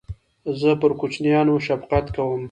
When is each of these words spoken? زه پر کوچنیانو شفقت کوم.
زه 0.59 0.69
پر 0.81 0.91
کوچنیانو 0.99 1.55
شفقت 1.67 2.05
کوم. 2.15 2.39